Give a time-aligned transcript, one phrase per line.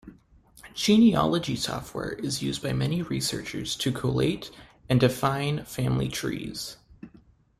[0.73, 4.49] Genealogy software is used by many researchers to collate
[4.89, 6.77] and define family trees.